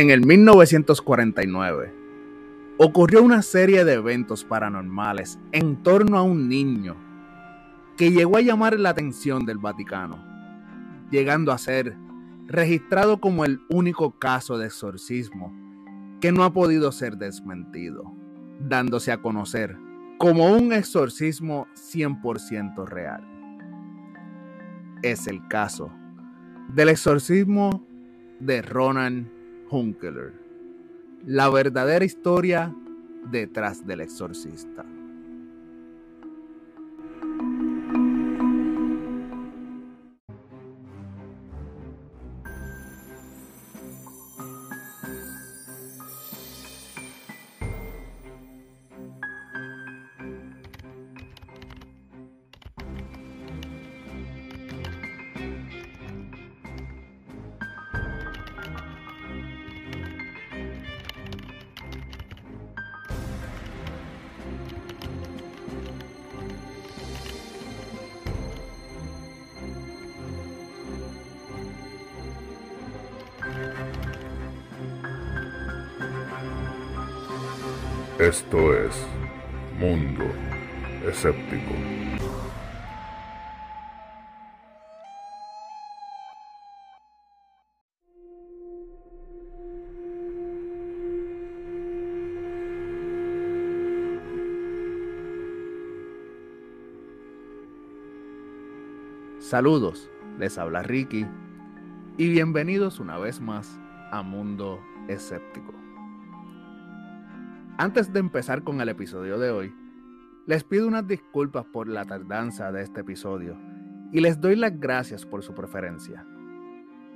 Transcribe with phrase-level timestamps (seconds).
[0.00, 1.94] En el 1949
[2.78, 6.96] ocurrió una serie de eventos paranormales en torno a un niño
[7.98, 10.24] que llegó a llamar la atención del Vaticano,
[11.10, 11.98] llegando a ser
[12.46, 15.54] registrado como el único caso de exorcismo
[16.22, 18.10] que no ha podido ser desmentido,
[18.58, 19.76] dándose a conocer
[20.16, 23.22] como un exorcismo 100% real.
[25.02, 25.92] Es el caso
[26.72, 27.86] del exorcismo
[28.38, 29.39] de Ronan
[29.70, 30.32] Hunkeler,
[31.26, 32.74] la verdadera historia
[33.30, 34.84] detrás del exorcista.
[78.20, 78.94] Esto es
[79.78, 80.24] Mundo
[81.08, 81.72] Escéptico.
[99.38, 101.26] Saludos, les habla Ricky
[102.18, 103.78] y bienvenidos una vez más
[104.12, 105.72] a Mundo Escéptico.
[107.80, 109.74] Antes de empezar con el episodio de hoy,
[110.44, 113.56] les pido unas disculpas por la tardanza de este episodio
[114.12, 116.26] y les doy las gracias por su preferencia.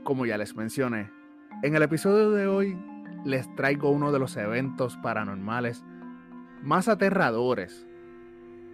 [0.05, 1.11] Como ya les mencioné,
[1.63, 2.79] en el episodio de hoy
[3.27, 5.85] les traigo uno de los eventos paranormales
[6.63, 7.87] más aterradores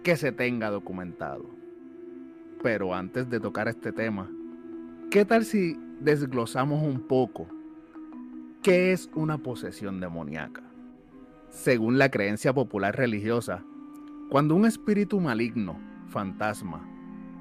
[0.01, 1.43] que se tenga documentado.
[2.63, 4.31] Pero antes de tocar este tema,
[5.09, 7.49] ¿qué tal si desglosamos un poco
[8.63, 10.70] qué es una posesión demoníaca?
[11.51, 13.61] Según la creencia popular religiosa,
[14.29, 16.81] cuando un espíritu maligno, fantasma,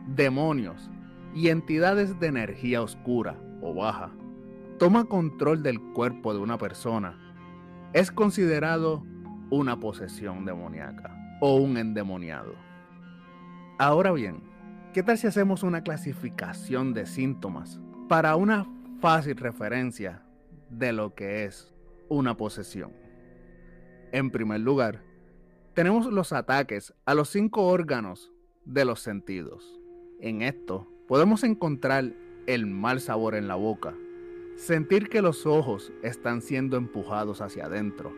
[0.09, 0.91] demonios
[1.33, 4.11] y entidades de energía oscura o baja
[4.81, 7.17] toma control del cuerpo de una persona,
[7.93, 9.07] es considerado
[9.49, 12.57] una posesión demoníaca o un endemoniado.
[13.79, 14.43] Ahora bien,
[14.93, 18.67] ¿qué tal si hacemos una clasificación de síntomas para una
[19.01, 20.25] fácil referencia
[20.69, 21.73] de lo que es
[22.09, 23.00] una posesión?
[24.13, 25.03] En primer lugar,
[25.75, 28.33] tenemos los ataques a los cinco órganos
[28.65, 29.79] de los sentidos.
[30.21, 32.13] En esto podemos encontrar
[32.47, 33.95] el mal sabor en la boca,
[34.57, 38.13] sentir que los ojos están siendo empujados hacia adentro,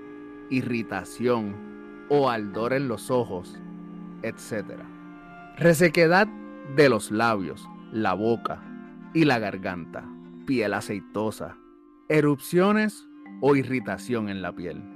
[0.48, 3.60] irritación o ardor en los ojos,
[4.22, 4.80] etc.
[5.58, 6.26] Resequedad
[6.74, 8.62] de los labios, la boca
[9.12, 10.08] y la garganta,
[10.46, 11.58] piel aceitosa,
[12.08, 13.06] erupciones
[13.42, 14.91] o irritación en la piel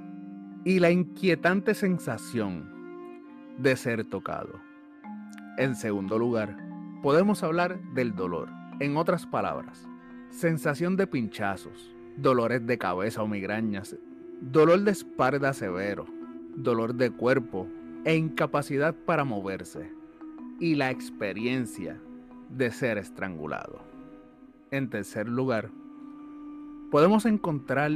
[0.67, 2.69] y la inquietante sensación
[3.57, 4.59] de ser tocado.
[5.57, 6.57] En segundo lugar,
[7.01, 8.49] podemos hablar del dolor.
[8.81, 9.87] En otras palabras,
[10.29, 13.95] sensación de pinchazos, dolores de cabeza o migrañas,
[14.41, 16.05] dolor de espalda severo,
[16.57, 17.65] dolor de cuerpo
[18.03, 19.89] e incapacidad para moverse,
[20.59, 21.97] y la experiencia
[22.49, 23.79] de ser estrangulado.
[24.71, 25.69] En tercer lugar,
[26.91, 27.91] podemos encontrar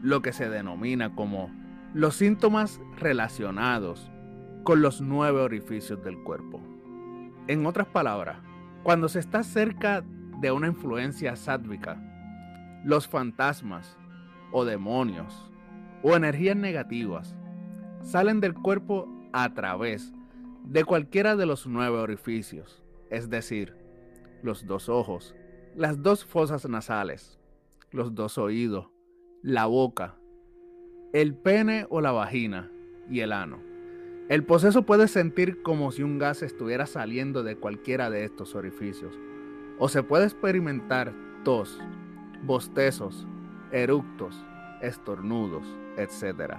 [0.00, 4.10] lo que se denomina como los síntomas relacionados
[4.62, 6.60] con los nueve orificios del cuerpo.
[7.46, 8.38] En otras palabras,
[8.82, 10.04] cuando se está cerca
[10.40, 12.00] de una influencia sádvica,
[12.84, 13.98] los fantasmas
[14.52, 15.50] o demonios
[16.02, 17.34] o energías negativas
[18.02, 20.12] salen del cuerpo a través
[20.64, 23.74] de cualquiera de los nueve orificios, es decir,
[24.42, 25.34] los dos ojos,
[25.74, 27.40] las dos fosas nasales,
[27.90, 28.90] los dos oídos,
[29.42, 30.16] la boca,
[31.12, 32.70] el pene o la vagina
[33.08, 33.60] y el ano.
[34.28, 39.18] El poseso puede sentir como si un gas estuviera saliendo de cualquiera de estos orificios,
[39.78, 41.14] o se puede experimentar
[41.44, 41.80] tos,
[42.42, 43.26] bostezos,
[43.72, 44.44] eructos,
[44.82, 45.66] estornudos,
[45.96, 46.56] etc.,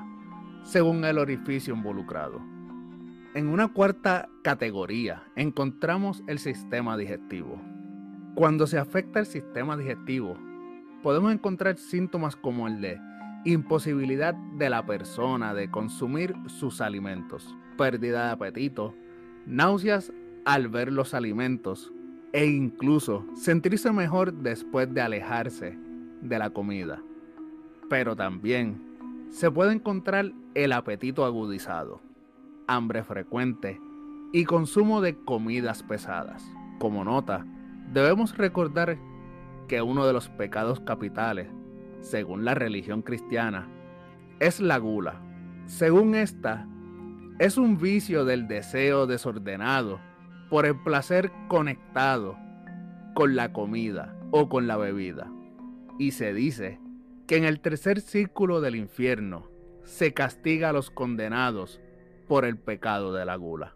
[0.64, 2.42] según el orificio involucrado.
[3.36, 7.62] En una cuarta categoría encontramos el sistema digestivo.
[8.34, 10.36] Cuando se afecta el sistema digestivo,
[11.04, 13.00] podemos encontrar síntomas como el de
[13.46, 18.94] imposibilidad de la persona de consumir sus alimentos, pérdida de apetito,
[19.46, 20.12] náuseas
[20.46, 21.92] al ver los alimentos
[22.34, 25.78] e incluso sentirse mejor después de alejarse
[26.22, 27.02] de la comida.
[27.90, 28.82] Pero también
[29.30, 32.02] se puede encontrar el apetito agudizado,
[32.68, 33.80] hambre frecuente
[34.32, 36.44] y consumo de comidas pesadas.
[36.80, 37.46] Como nota,
[37.94, 38.98] debemos recordar
[39.68, 41.48] que uno de los pecados capitales,
[42.02, 43.68] según la religión cristiana,
[44.40, 45.22] es la gula.
[45.66, 46.68] Según esta,
[47.40, 50.00] es un vicio del deseo desordenado
[50.50, 52.38] por el placer conectado
[53.14, 55.32] con la comida o con la bebida.
[55.98, 56.80] Y se dice
[57.28, 59.50] que en el tercer círculo del infierno
[59.84, 61.82] se castiga a los condenados
[62.28, 63.76] por el pecado de la gula.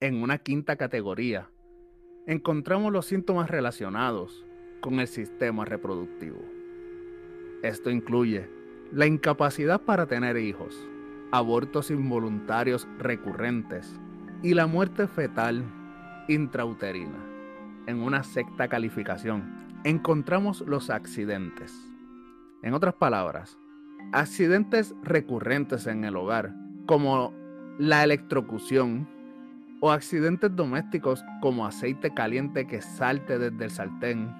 [0.00, 1.50] En una quinta categoría,
[2.26, 4.44] encontramos los síntomas relacionados
[4.80, 6.55] con el sistema reproductivo.
[7.62, 8.48] Esto incluye
[8.92, 10.76] la incapacidad para tener hijos,
[11.32, 13.98] abortos involuntarios recurrentes
[14.42, 15.64] y la muerte fetal
[16.28, 17.18] intrauterina.
[17.86, 19.44] En una sexta calificación
[19.84, 21.72] encontramos los accidentes.
[22.62, 23.58] En otras palabras,
[24.12, 26.54] accidentes recurrentes en el hogar,
[26.86, 27.32] como
[27.78, 29.08] la electrocución
[29.80, 34.34] o accidentes domésticos como aceite caliente que salte desde el sartén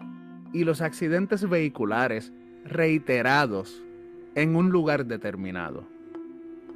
[0.52, 2.32] y los accidentes vehiculares
[2.68, 3.82] reiterados
[4.34, 5.84] en un lugar determinado.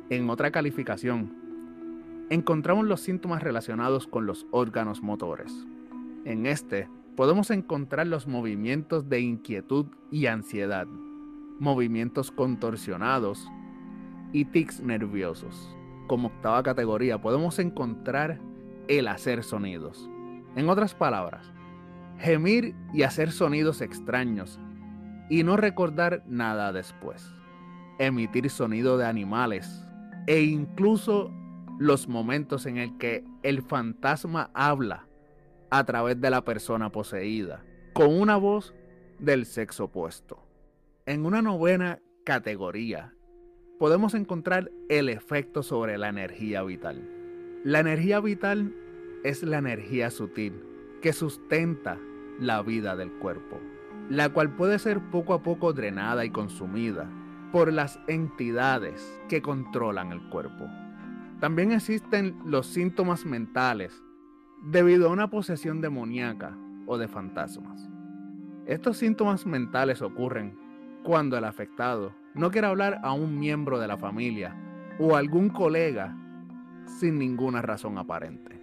[0.08, 1.32] En otra calificación,
[2.30, 5.52] encontramos los síntomas relacionados con los órganos motores.
[6.24, 10.86] En este, podemos encontrar los movimientos de inquietud y ansiedad,
[11.58, 13.48] movimientos contorsionados
[14.32, 15.76] y tics nerviosos.
[16.06, 18.40] Como octava categoría, podemos encontrar
[18.88, 20.08] el hacer sonidos.
[20.56, 21.52] En otras palabras,
[22.18, 24.58] gemir y hacer sonidos extraños
[25.30, 27.34] y no recordar nada después.
[27.98, 29.86] Emitir sonido de animales
[30.26, 31.32] e incluso
[31.78, 35.06] los momentos en el que el fantasma habla
[35.70, 38.74] a través de la persona poseída con una voz
[39.18, 40.44] del sexo opuesto.
[41.06, 43.14] En una novena categoría
[43.78, 47.08] podemos encontrar el efecto sobre la energía vital.
[47.64, 48.74] La energía vital
[49.24, 50.62] es la energía sutil
[51.00, 51.98] que sustenta
[52.38, 53.58] la vida del cuerpo,
[54.10, 57.08] la cual puede ser poco a poco drenada y consumida
[57.52, 60.66] por las entidades que controlan el cuerpo.
[61.38, 64.02] También existen los síntomas mentales
[64.62, 67.88] debido a una posesión demoníaca o de fantasmas.
[68.66, 70.58] Estos síntomas mentales ocurren
[71.04, 74.56] cuando el afectado no quiere hablar a un miembro de la familia
[74.98, 76.16] o algún colega
[76.84, 78.60] sin ninguna razón aparente.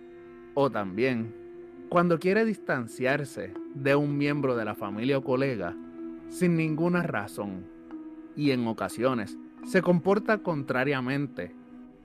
[0.56, 1.47] O también
[1.90, 5.76] cuando quiere distanciarse de un miembro de la familia o colega
[6.30, 7.66] sin ninguna razón
[8.36, 11.56] y en ocasiones se comporta contrariamente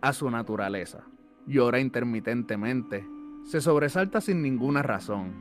[0.00, 1.04] a su naturaleza.
[1.46, 3.04] Llora intermitentemente,
[3.44, 5.32] se sobresalta sin ninguna razón,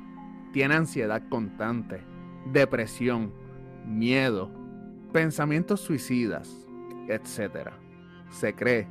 [0.51, 2.01] tiene ansiedad constante,
[2.51, 3.31] depresión,
[3.85, 4.51] miedo,
[5.13, 6.67] pensamientos suicidas,
[7.07, 7.69] etc.
[8.29, 8.87] Se cree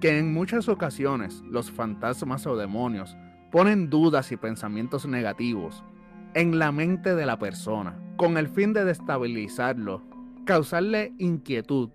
[0.00, 3.16] que en muchas ocasiones los fantasmas o demonios
[3.52, 5.84] ponen dudas y pensamientos negativos
[6.34, 10.02] en la mente de la persona con el fin de destabilizarlo,
[10.44, 11.90] causarle inquietud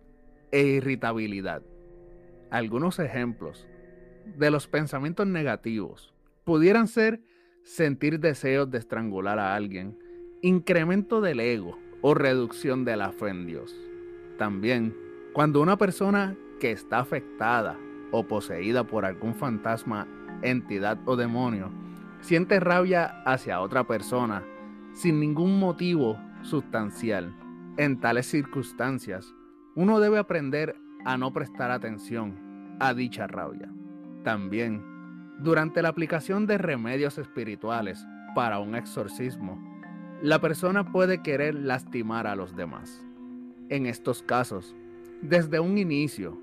[0.52, 1.64] e irritabilidad.
[2.52, 3.68] Algunos ejemplos
[4.38, 6.14] de los pensamientos negativos
[6.46, 7.22] pudieran ser
[7.64, 9.98] sentir deseos de estrangular a alguien,
[10.42, 13.76] incremento del ego, o reducción de la fe en Dios.
[14.38, 14.96] También,
[15.34, 17.78] cuando una persona que está afectada
[18.12, 20.08] o poseída por algún fantasma,
[20.42, 21.72] entidad o demonio
[22.22, 24.44] siente rabia hacia otra persona
[24.94, 27.36] sin ningún motivo sustancial,
[27.78, 29.34] en tales circunstancias,
[29.76, 30.76] uno debe aprender
[31.06, 32.36] a no prestar atención
[32.80, 33.72] a dicha rabia.
[34.24, 34.84] También,
[35.40, 39.62] durante la aplicación de remedios espirituales para un exorcismo,
[40.24, 43.06] la persona puede querer lastimar a los demás.
[43.70, 44.76] En estos casos,
[45.22, 46.42] desde un inicio,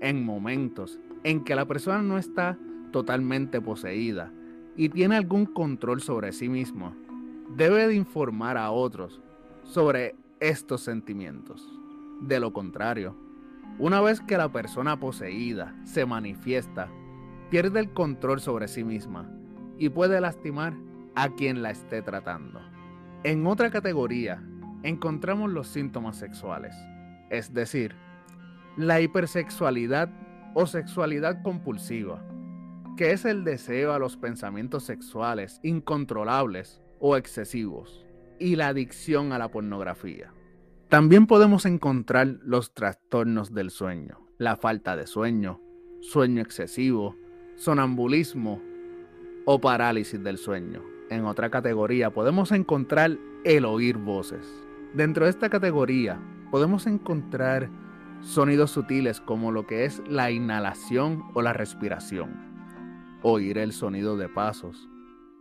[0.00, 2.56] en momentos en que la persona no está
[2.90, 4.32] totalmente poseída
[4.76, 6.94] y tiene algún control sobre sí mismo,
[7.56, 9.20] debe de informar a otros
[9.64, 11.68] sobre estos sentimientos.
[12.20, 13.16] De lo contrario,
[13.78, 16.88] una vez que la persona poseída se manifiesta,
[17.50, 19.30] pierde el control sobre sí misma
[19.78, 20.74] y puede lastimar
[21.14, 22.60] a quien la esté tratando.
[23.24, 24.42] En otra categoría
[24.82, 26.74] encontramos los síntomas sexuales,
[27.30, 27.94] es decir,
[28.76, 30.08] la hipersexualidad
[30.54, 32.22] o sexualidad compulsiva,
[32.98, 38.04] que es el deseo a los pensamientos sexuales incontrolables o excesivos,
[38.40, 40.34] y la adicción a la pornografía.
[40.88, 45.60] También podemos encontrar los trastornos del sueño, la falta de sueño,
[46.00, 47.14] sueño excesivo,
[47.54, 48.60] sonambulismo
[49.46, 54.44] o parálisis del sueño, en otra categoría podemos encontrar el oír voces.
[54.92, 57.70] Dentro de esta categoría podemos encontrar
[58.22, 62.47] sonidos sutiles como lo que es la inhalación o la respiración,
[63.22, 64.88] oír el sonido de pasos,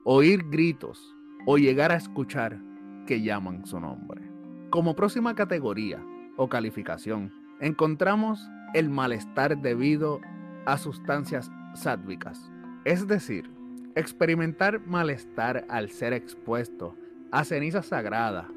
[0.04, 1.16] oír gritos
[1.46, 2.60] o llegar a escuchar
[3.06, 4.22] que llaman su nombre.
[4.70, 6.04] Como próxima categoría
[6.36, 8.40] o calificación, encontramos
[8.74, 10.20] el malestar debido
[10.66, 12.52] a sustancias sádvicas,
[12.86, 13.50] es decir,
[13.96, 16.96] experimentar malestar al ser expuesto
[17.32, 18.48] a ceniza sagrada,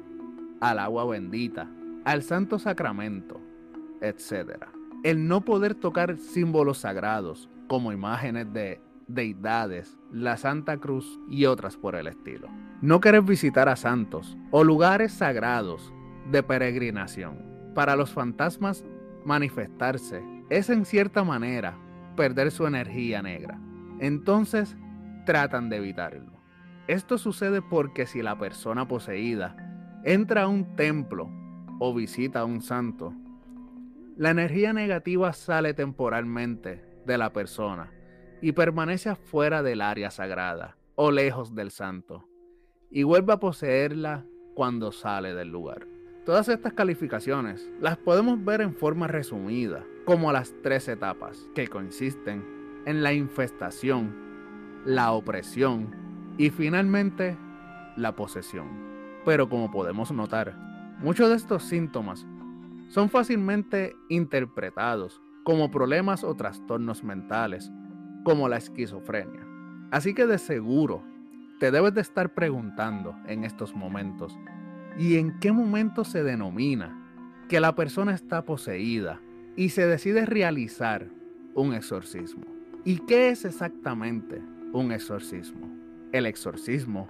[0.59, 1.69] al agua bendita,
[2.05, 3.39] al santo sacramento,
[4.01, 4.65] etc.
[5.03, 8.81] El no poder tocar símbolos sagrados como imágenes de
[9.13, 12.49] deidades, la Santa Cruz y otras por el estilo.
[12.81, 15.93] No querer visitar a santos o lugares sagrados
[16.31, 17.37] de peregrinación.
[17.75, 18.83] Para los fantasmas
[19.25, 21.77] manifestarse es en cierta manera
[22.15, 23.59] perder su energía negra.
[23.99, 24.75] Entonces
[25.25, 26.31] tratan de evitarlo.
[26.87, 29.55] Esto sucede porque si la persona poseída
[30.03, 31.29] entra a un templo
[31.79, 33.13] o visita a un santo,
[34.17, 37.91] la energía negativa sale temporalmente de la persona
[38.41, 42.27] y permanece afuera del área sagrada o lejos del santo
[42.89, 45.87] y vuelve a poseerla cuando sale del lugar.
[46.25, 52.43] Todas estas calificaciones las podemos ver en forma resumida como las tres etapas que consisten
[52.85, 54.13] en la infestación,
[54.85, 57.37] la opresión y finalmente
[57.95, 58.67] la posesión.
[59.25, 60.55] Pero como podemos notar,
[60.99, 62.25] muchos de estos síntomas
[62.89, 67.71] son fácilmente interpretados como problemas o trastornos mentales,
[68.23, 69.45] como la esquizofrenia.
[69.91, 71.03] Así que de seguro
[71.59, 74.37] te debes de estar preguntando en estos momentos,
[74.97, 76.97] ¿y en qué momento se denomina
[77.49, 79.21] que la persona está poseída
[79.55, 81.07] y se decide realizar
[81.53, 82.45] un exorcismo?
[82.83, 84.41] ¿Y qué es exactamente
[84.73, 85.69] un exorcismo?
[86.11, 87.09] El exorcismo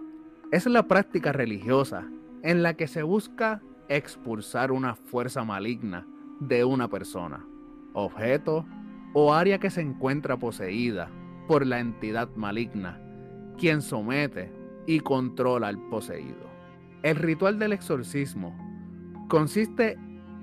[0.51, 2.10] es la práctica religiosa
[2.44, 6.06] en la que se busca expulsar una fuerza maligna
[6.39, 7.46] de una persona,
[7.94, 8.65] objeto
[9.13, 11.10] o área que se encuentra poseída
[11.48, 13.01] por la entidad maligna,
[13.58, 14.51] quien somete
[14.88, 16.50] y controla al poseído.
[17.03, 18.56] El ritual del exorcismo
[19.27, 19.98] consiste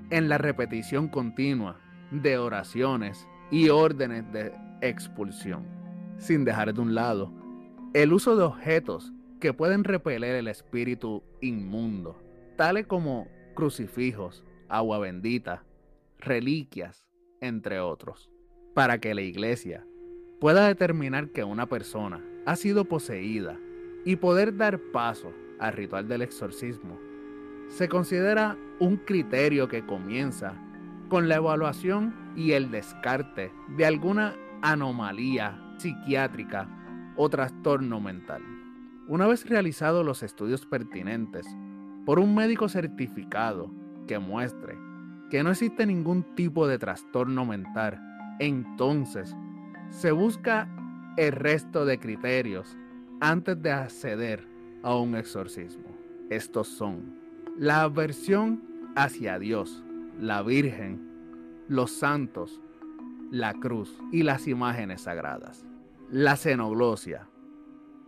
[0.09, 1.79] en la repetición continua
[2.11, 5.65] de oraciones y órdenes de expulsión,
[6.17, 7.31] sin dejar de un lado
[7.93, 12.21] el uso de objetos que pueden repeler el espíritu inmundo,
[12.55, 15.63] tales como crucifijos, agua bendita,
[16.19, 17.07] reliquias,
[17.41, 18.29] entre otros,
[18.79, 19.85] para que la iglesia
[20.39, 23.59] pueda determinar que una persona ha sido poseída
[24.05, 26.97] y poder dar paso al ritual del exorcismo.
[27.67, 30.53] Se considera un criterio que comienza
[31.09, 36.69] con la evaluación y el descarte de alguna anomalía psiquiátrica
[37.17, 38.41] o trastorno mental.
[39.09, 41.45] Una vez realizados los estudios pertinentes
[42.05, 43.69] por un médico certificado
[44.07, 44.77] que muestre
[45.29, 48.08] que no existe ningún tipo de trastorno mental,
[48.39, 49.35] entonces
[49.89, 50.67] se busca
[51.17, 52.77] el resto de criterios
[53.19, 54.47] antes de acceder
[54.83, 55.95] a un exorcismo.
[56.29, 57.19] Estos son
[57.57, 58.63] la aversión
[58.95, 59.83] hacia Dios,
[60.19, 62.61] la Virgen, los santos,
[63.31, 65.65] la cruz y las imágenes sagradas
[66.11, 67.27] la xenoglosia,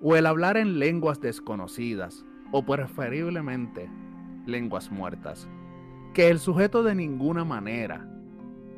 [0.01, 3.89] o el hablar en lenguas desconocidas, o preferiblemente
[4.47, 5.47] lenguas muertas,
[6.13, 8.09] que el sujeto de ninguna manera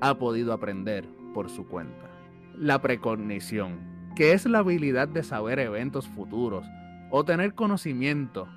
[0.02, 2.10] ha podido aprender por su cuenta.
[2.56, 3.80] La precognición,
[4.16, 6.66] que es la habilidad de saber eventos futuros
[7.10, 8.48] o tener conocimiento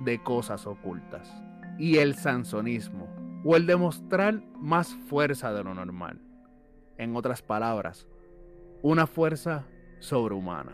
[0.00, 1.30] de cosas ocultas.
[1.78, 3.08] Y el sansonismo,
[3.44, 6.20] o el demostrar más fuerza de lo normal.
[6.98, 8.08] En otras palabras,
[8.82, 9.66] una fuerza
[9.98, 10.72] sobrehumana.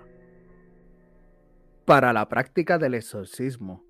[1.85, 3.85] Para la práctica del exorcismo,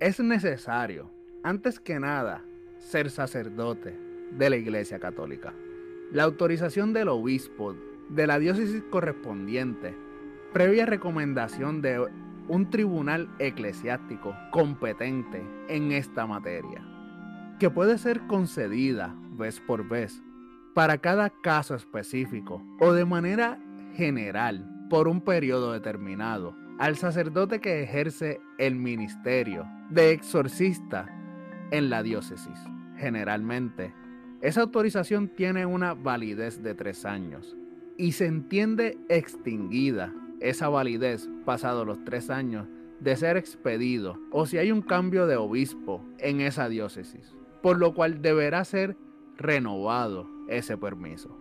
[0.00, 1.12] es necesario,
[1.44, 2.42] antes que nada,
[2.78, 3.96] ser sacerdote
[4.32, 5.54] de la Iglesia Católica.
[6.12, 7.74] La autorización del obispo
[8.10, 9.96] de la diócesis correspondiente,
[10.52, 12.06] previa recomendación de
[12.48, 16.86] un tribunal eclesiástico competente en esta materia,
[17.58, 20.22] que puede ser concedida vez por vez
[20.74, 23.58] para cada caso específico o de manera
[23.94, 31.06] general por un periodo determinado al sacerdote que ejerce el ministerio de exorcista
[31.70, 32.58] en la diócesis.
[32.98, 33.94] Generalmente,
[34.42, 37.56] esa autorización tiene una validez de tres años
[37.96, 42.68] y se entiende extinguida esa validez pasado los tres años
[43.00, 47.94] de ser expedido o si hay un cambio de obispo en esa diócesis, por lo
[47.94, 48.96] cual deberá ser
[49.38, 51.38] renovado ese permiso.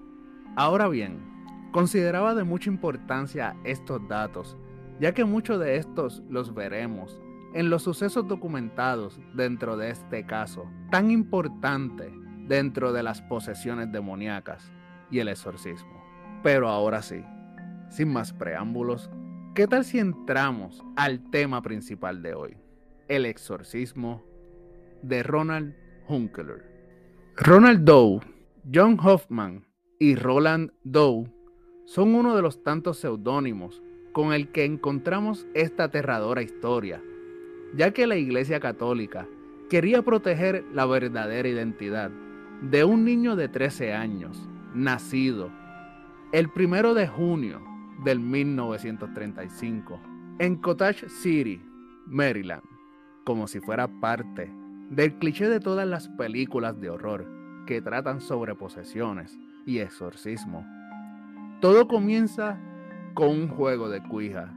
[0.55, 1.31] Ahora bien,
[1.71, 4.57] Consideraba de mucha importancia estos datos,
[4.99, 7.17] ya que muchos de estos los veremos
[7.53, 12.11] en los sucesos documentados dentro de este caso, tan importante
[12.51, 14.73] dentro de las posesiones demoníacas
[15.09, 16.03] y el exorcismo.
[16.43, 17.23] Pero ahora sí,
[17.89, 19.09] sin más preámbulos,
[19.55, 22.57] ¿qué tal si entramos al tema principal de hoy?
[23.07, 24.21] El exorcismo
[25.01, 25.73] de Ronald
[26.09, 26.69] Hunkeler.
[27.37, 28.19] Ronald Doe,
[28.73, 29.65] John Hoffman
[29.97, 31.31] y Roland Doe
[31.85, 33.81] son uno de los tantos seudónimos
[34.11, 37.01] con el que encontramos esta aterradora historia,
[37.77, 39.25] ya que la Iglesia Católica
[39.69, 42.11] quería proteger la verdadera identidad
[42.61, 45.51] de un niño de 13 años, nacido
[46.31, 47.61] el primero de junio
[48.03, 49.99] del 1935
[50.39, 51.61] en Cottage City,
[52.05, 52.63] Maryland,
[53.25, 54.51] como si fuera parte
[54.89, 57.27] del cliché de todas las películas de horror
[57.65, 60.65] que tratan sobre posesiones y exorcismo.
[61.61, 62.59] Todo comienza
[63.13, 64.53] con un juego de cuija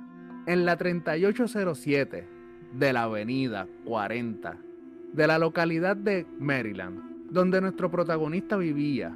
[0.47, 2.29] en la 3807
[2.73, 4.59] de la avenida 40
[5.13, 9.12] de la localidad de Maryland, donde nuestro protagonista vivía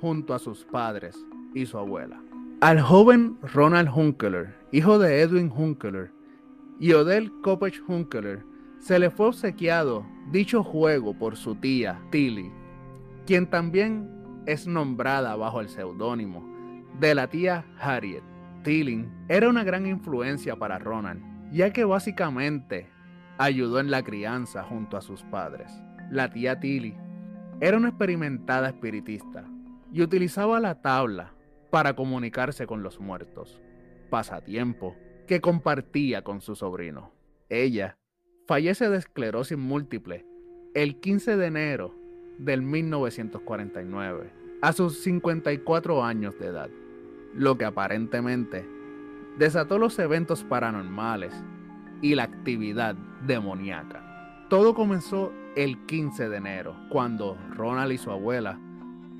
[0.00, 1.14] junto a sus padres
[1.54, 2.18] y su abuela.
[2.62, 6.10] Al joven Ronald Hunkeler, hijo de Edwin Hunkeler
[6.80, 8.42] y Odell Coppage Hunkeler,
[8.78, 12.50] se le fue obsequiado dicho juego por su tía Tilly,
[13.26, 14.10] quien también
[14.46, 16.42] es nombrada bajo el seudónimo
[16.98, 18.24] de la tía Harriet.
[18.64, 22.88] Tilly era una gran influencia para Ronald, ya que básicamente
[23.36, 25.70] ayudó en la crianza junto a sus padres.
[26.10, 26.96] La tía Tilly
[27.62, 29.44] era una experimentada espiritista
[29.92, 31.32] y utilizaba la tabla
[31.70, 33.60] para comunicarse con los muertos,
[34.10, 34.96] pasatiempo
[35.28, 37.12] que compartía con su sobrino.
[37.48, 37.98] Ella
[38.48, 40.26] fallece de esclerosis múltiple
[40.74, 41.94] el 15 de enero
[42.36, 46.70] del 1949, a sus 54 años de edad,
[47.32, 48.66] lo que aparentemente
[49.38, 51.32] desató los eventos paranormales
[52.00, 54.46] y la actividad demoníaca.
[54.50, 58.58] Todo comenzó el 15 de enero, cuando Ronald y su abuela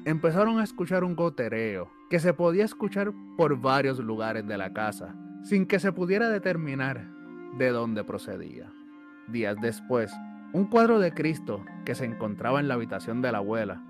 [0.05, 5.15] empezaron a escuchar un gotereo que se podía escuchar por varios lugares de la casa,
[5.43, 7.07] sin que se pudiera determinar
[7.59, 8.73] de dónde procedía.
[9.29, 10.13] Días después,
[10.53, 13.83] un cuadro de Cristo que se encontraba en la habitación de la abuela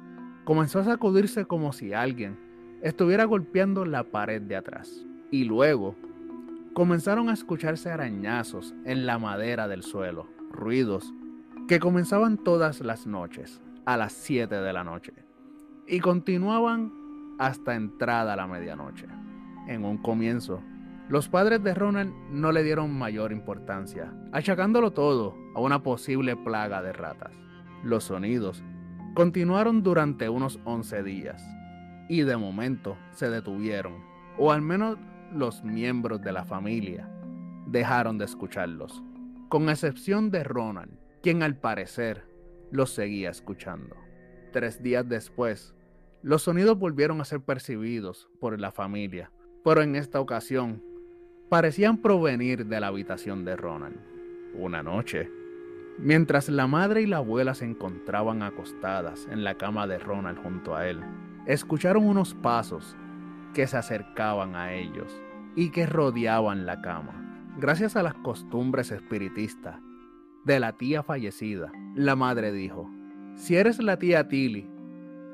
[0.45, 2.39] comenzó a sacudirse como si alguien
[2.83, 5.07] estuviera golpeando la pared de atrás.
[5.31, 5.95] Y luego
[6.75, 11.15] comenzaron a escucharse arañazos en la madera del suelo, ruidos
[11.69, 15.13] que comenzaban todas las noches, a las 7 de la noche,
[15.87, 16.93] y continuaban
[17.39, 19.07] hasta entrada la medianoche.
[19.69, 20.61] En un comienzo,
[21.09, 26.83] los padres de Ronald no le dieron mayor importancia, achacándolo todo a una posible plaga
[26.83, 27.33] de ratas.
[27.85, 28.63] Los sonidos
[29.15, 31.43] continuaron durante unos 11 días
[32.09, 33.95] y de momento se detuvieron,
[34.39, 34.99] o al menos
[35.33, 37.09] los miembros de la familia
[37.67, 39.03] dejaron de escucharlos,
[39.49, 42.25] con excepción de Ronald, quien al parecer
[42.71, 43.97] los seguía escuchando.
[44.53, 45.75] Tres días después,
[46.23, 49.31] los sonidos volvieron a ser percibidos por la familia,
[49.65, 50.83] pero en esta ocasión
[51.49, 54.01] parecían provenir de la habitación de Ronald.
[54.55, 55.31] Una noche,
[55.99, 60.75] mientras la madre y la abuela se encontraban acostadas en la cama de Ronald junto
[60.75, 61.01] a él,
[61.47, 62.97] escucharon unos pasos
[63.55, 65.13] que se acercaban a ellos
[65.55, 67.55] y que rodeaban la cama.
[67.59, 69.77] Gracias a las costumbres espiritistas
[70.45, 72.91] de la tía fallecida, la madre dijo,
[73.35, 74.69] si eres la tía Tilly,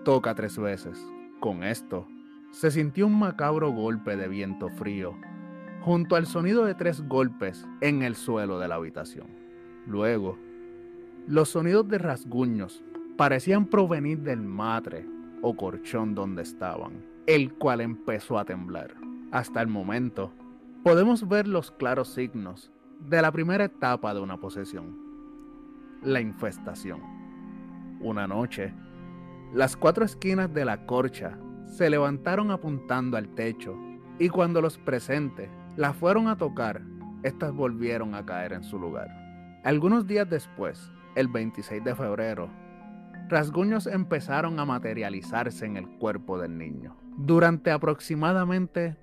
[0.04, 0.98] toca tres veces.
[1.40, 2.06] Con esto,
[2.50, 5.14] se sintió un macabro golpe de viento frío,
[5.80, 9.26] junto al sonido de tres golpes en el suelo de la habitación.
[9.86, 10.38] Luego,
[11.26, 12.82] los sonidos de rasguños
[13.16, 15.06] parecían provenir del matre
[15.42, 18.94] o corchón donde estaban el cual empezó a temblar.
[19.32, 20.32] Hasta el momento,
[20.82, 24.96] podemos ver los claros signos de la primera etapa de una posesión,
[26.02, 27.00] la infestación.
[28.00, 28.74] Una noche,
[29.52, 33.76] las cuatro esquinas de la corcha se levantaron apuntando al techo
[34.18, 36.82] y cuando los presentes las fueron a tocar,
[37.22, 39.08] éstas volvieron a caer en su lugar.
[39.64, 42.50] Algunos días después, el 26 de febrero,
[43.28, 48.96] rasguños empezaron a materializarse en el cuerpo del niño durante aproximadamente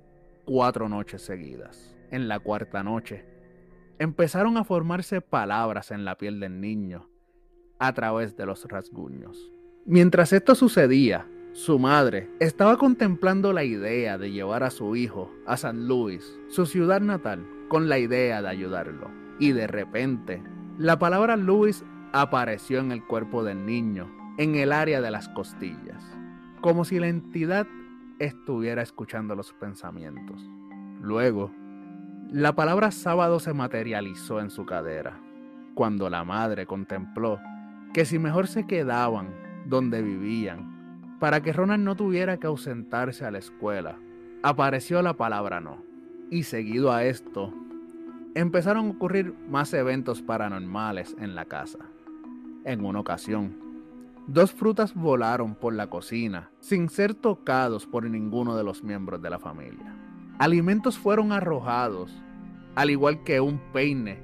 [0.45, 1.95] cuatro noches seguidas.
[2.11, 3.34] En la cuarta noche,
[3.99, 7.09] empezaron a formarse palabras en la piel del niño
[7.79, 9.51] a través de los rasguños.
[9.85, 15.57] Mientras esto sucedía, su madre estaba contemplando la idea de llevar a su hijo a
[15.57, 19.09] San Luis, su ciudad natal, con la idea de ayudarlo.
[19.39, 20.43] Y de repente,
[20.77, 26.03] la palabra Luis apareció en el cuerpo del niño, en el área de las costillas,
[26.61, 27.67] como si la entidad
[28.19, 30.49] estuviera escuchando los pensamientos.
[31.01, 31.51] Luego,
[32.31, 35.19] la palabra sábado se materializó en su cadera
[35.75, 37.39] cuando la madre contempló
[37.93, 39.29] que si mejor se quedaban
[39.65, 43.97] donde vivían, para que Ronald no tuviera que ausentarse a la escuela,
[44.43, 45.83] apareció la palabra no.
[46.29, 47.53] Y seguido a esto,
[48.33, 51.79] empezaron a ocurrir más eventos paranormales en la casa.
[52.63, 53.55] En una ocasión,
[54.27, 59.29] dos frutas volaron por la cocina sin ser tocados por ninguno de los miembros de
[59.29, 60.04] la familia.
[60.39, 62.11] Alimentos fueron arrojados,
[62.75, 64.19] al igual que un peine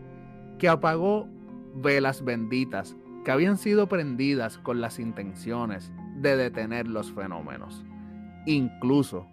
[0.59, 1.27] que apagó
[1.75, 7.85] velas benditas que habían sido prendidas con las intenciones de detener los fenómenos.
[8.45, 9.27] Incluso,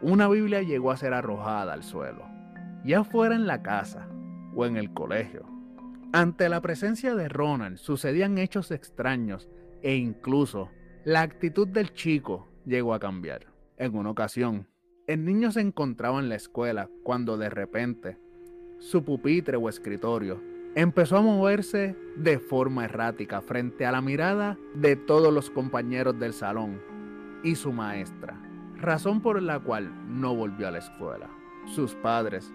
[0.00, 2.30] una Biblia llegó a ser arrojada al suelo
[2.84, 4.08] ya fuera en la casa
[4.54, 5.44] o en el colegio.
[6.12, 9.48] Ante la presencia de Ronald sucedían hechos extraños
[9.82, 10.70] e incluso
[11.04, 13.46] la actitud del chico llegó a cambiar.
[13.76, 14.66] En una ocasión,
[15.10, 18.16] el niño se encontraba en la escuela cuando de repente
[18.78, 20.40] su pupitre o escritorio
[20.76, 26.32] empezó a moverse de forma errática frente a la mirada de todos los compañeros del
[26.32, 26.80] salón
[27.42, 28.40] y su maestra,
[28.76, 31.28] razón por la cual no volvió a la escuela.
[31.66, 32.54] Sus padres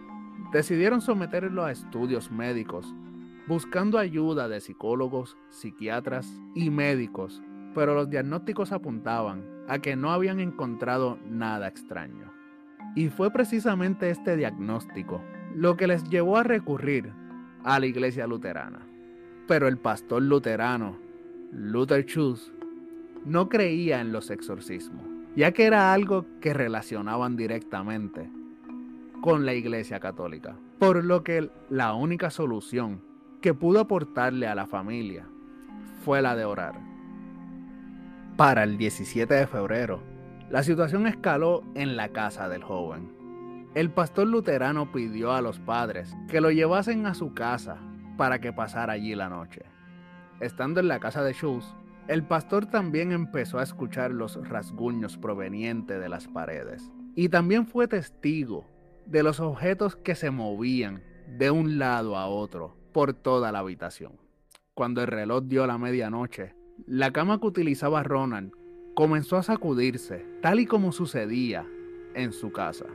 [0.54, 2.96] decidieron someterlo a estudios médicos,
[3.48, 10.40] buscando ayuda de psicólogos, psiquiatras y médicos, pero los diagnósticos apuntaban a que no habían
[10.40, 12.36] encontrado nada extraño.
[12.96, 15.22] Y fue precisamente este diagnóstico
[15.54, 17.12] lo que les llevó a recurrir
[17.64, 18.80] a la iglesia luterana.
[19.48, 20.98] Pero el pastor luterano,
[21.52, 22.52] Luther Schultz,
[23.26, 25.04] no creía en los exorcismos,
[25.36, 28.30] ya que era algo que relacionaban directamente
[29.22, 30.56] con la Iglesia Católica.
[30.78, 33.02] Por lo que la única solución
[33.42, 35.28] que pudo aportarle a la familia
[36.04, 36.76] fue la de orar.
[38.38, 40.04] Para el 17 de febrero,
[40.50, 43.16] la situación escaló en la casa del joven.
[43.74, 47.78] El pastor luterano pidió a los padres que lo llevasen a su casa
[48.16, 49.64] para que pasara allí la noche.
[50.40, 51.76] Estando en la casa de Schultz,
[52.08, 57.88] el pastor también empezó a escuchar los rasguños provenientes de las paredes y también fue
[57.88, 58.66] testigo
[59.08, 61.02] de los objetos que se movían
[61.38, 64.20] de un lado a otro por toda la habitación.
[64.76, 66.54] Cuando el reloj dio la medianoche,
[66.86, 68.54] la cama que utilizaba Ronald
[68.96, 71.68] comenzó a sacudirse, tal y como sucedía
[72.14, 72.86] en su casa.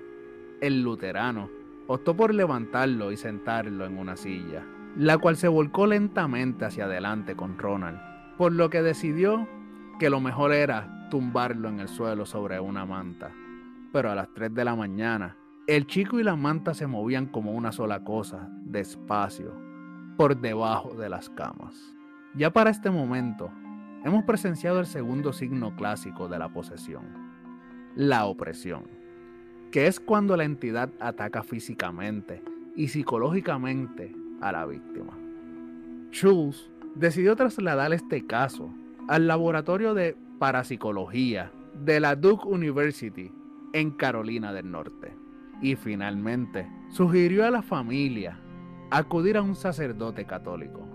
[0.62, 1.50] El luterano
[1.86, 4.64] optó por levantarlo y sentarlo en una silla,
[4.96, 8.00] la cual se volcó lentamente hacia adelante con Ronald,
[8.38, 9.46] por lo que decidió
[9.98, 13.30] que lo mejor era tumbarlo en el suelo sobre una manta.
[13.92, 15.36] Pero a las 3 de la mañana,
[15.66, 19.52] el chico y la manta se movían como una sola cosa, despacio,
[20.16, 21.94] por debajo de las camas.
[22.34, 23.50] Ya para este momento,
[24.04, 27.04] hemos presenciado el segundo signo clásico de la posesión,
[27.94, 28.84] la opresión,
[29.70, 32.42] que es cuando la entidad ataca físicamente
[32.76, 35.16] y psicológicamente a la víctima.
[36.10, 38.72] Schultz decidió trasladar este caso
[39.08, 41.52] al laboratorio de parapsicología
[41.84, 43.30] de la Duke University
[43.72, 45.14] en Carolina del Norte
[45.62, 48.38] y finalmente sugirió a la familia
[48.90, 50.88] acudir a un sacerdote católico,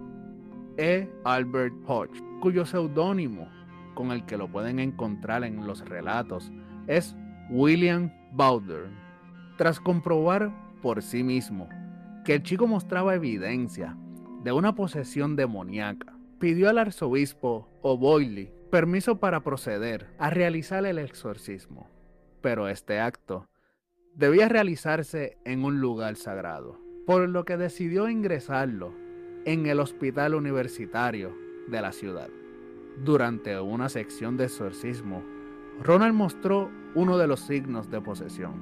[0.78, 1.10] E.
[1.24, 3.48] Albert Hodge, cuyo seudónimo
[3.94, 6.52] con el que lo pueden encontrar en los relatos
[6.88, 7.16] es
[7.50, 8.90] William Bowder.
[9.58, 11.70] Tras comprobar por sí mismo
[12.26, 13.98] que el chico mostraba evidencia
[14.44, 21.90] de una posesión demoníaca, pidió al arzobispo O'Boyle permiso para proceder a realizar el exorcismo.
[22.42, 23.48] Pero este acto
[24.14, 28.94] debía realizarse en un lugar sagrado, por lo que decidió ingresarlo
[29.46, 31.32] en el hospital universitario
[31.68, 32.30] de la ciudad.
[33.04, 35.24] Durante una sección de exorcismo,
[35.84, 38.54] Ronald mostró uno de los signos de posesión,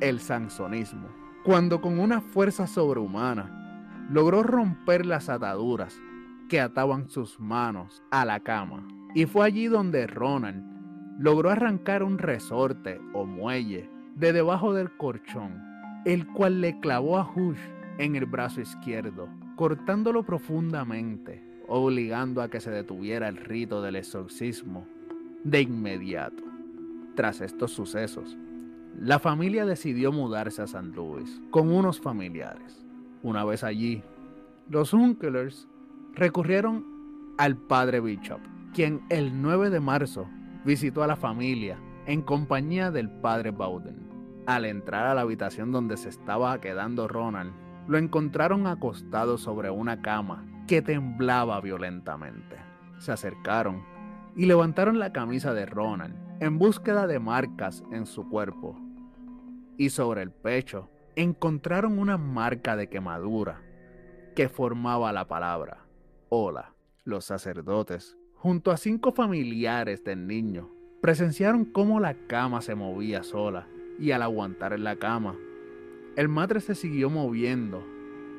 [0.00, 1.08] el sansonismo,
[1.44, 6.00] cuando con una fuerza sobrehumana logró romper las ataduras
[6.48, 8.86] que ataban sus manos a la cama.
[9.14, 10.62] Y fue allí donde Ronald
[11.18, 15.62] logró arrancar un resorte o muelle de debajo del colchón,
[16.04, 17.58] el cual le clavó a Hush
[17.98, 24.86] en el brazo izquierdo, cortándolo profundamente, obligando a que se detuviera el rito del exorcismo
[25.44, 26.42] de inmediato.
[27.14, 28.36] Tras estos sucesos,
[28.98, 32.84] la familia decidió mudarse a San Luis con unos familiares.
[33.22, 34.02] Una vez allí,
[34.68, 35.68] los Unkelers
[36.14, 36.84] recurrieron
[37.38, 38.40] al padre Bishop,
[38.72, 40.28] quien el 9 de marzo
[40.64, 44.08] visitó a la familia en compañía del padre Bowden.
[44.46, 47.52] Al entrar a la habitación donde se estaba quedando Ronald,
[47.86, 52.56] lo encontraron acostado sobre una cama que temblaba violentamente.
[52.98, 53.82] Se acercaron
[54.36, 58.76] y levantaron la camisa de Ronald en búsqueda de marcas en su cuerpo.
[59.76, 63.60] Y sobre el pecho encontraron una marca de quemadura
[64.34, 65.84] que formaba la palabra
[66.36, 66.74] hola.
[67.04, 70.68] Los sacerdotes, junto a cinco familiares del niño,
[71.00, 73.68] presenciaron cómo la cama se movía sola
[74.00, 75.36] y al aguantar en la cama,
[76.16, 77.84] el madre se siguió moviendo,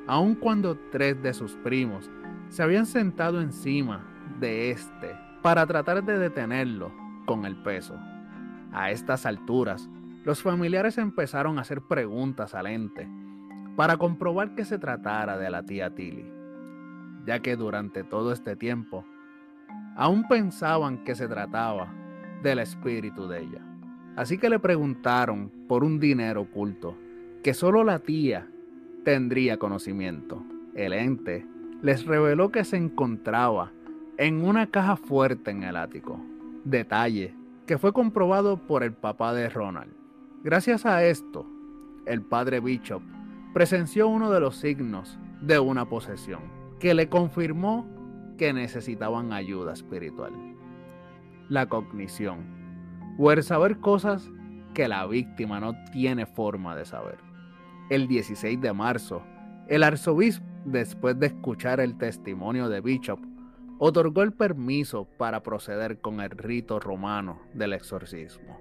[0.07, 2.09] aun cuando tres de sus primos
[2.49, 4.05] se habían sentado encima
[4.39, 6.91] de este para tratar de detenerlo
[7.25, 7.99] con el peso.
[8.71, 9.89] A estas alturas,
[10.23, 13.07] los familiares empezaron a hacer preguntas al ente
[13.75, 16.31] para comprobar que se tratara de la tía Tilly,
[17.25, 19.05] ya que durante todo este tiempo
[19.97, 21.93] aún pensaban que se trataba
[22.41, 23.61] del espíritu de ella.
[24.15, 26.97] Así que le preguntaron por un dinero oculto
[27.45, 28.47] que solo la tía
[29.03, 30.43] tendría conocimiento.
[30.73, 31.45] El ente
[31.83, 33.71] les reveló que se encontraba
[34.17, 36.19] en una caja fuerte en el ático.
[36.63, 37.35] Detalle
[37.67, 39.93] que fue comprobado por el papá de Ronald.
[40.43, 41.45] Gracias a esto,
[42.07, 43.03] el padre Bishop
[43.53, 46.41] presenció uno de los signos de una posesión,
[46.79, 47.85] que le confirmó
[48.39, 50.33] que necesitaban ayuda espiritual.
[51.49, 52.39] La cognición,
[53.19, 54.31] o el saber cosas
[54.73, 57.24] que la víctima no tiene forma de saber.
[57.89, 59.21] El 16 de marzo,
[59.67, 63.19] el arzobispo, después de escuchar el testimonio de Bishop,
[63.77, 68.59] otorgó el permiso para proceder con el rito romano del exorcismo.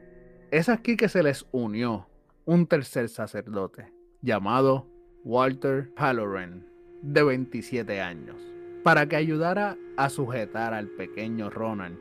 [0.51, 2.07] Es aquí que se les unió
[2.45, 4.87] un tercer sacerdote, llamado
[5.25, 6.67] Walter Halloran,
[7.01, 8.37] de 27 años,
[8.83, 11.99] para que ayudara a sujetar al pequeño Ronald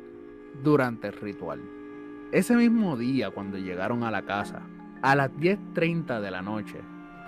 [0.62, 1.62] durante el ritual.
[2.34, 4.64] Ese mismo día, cuando llegaron a la casa,
[5.02, 6.80] a las 10.30 de la noche,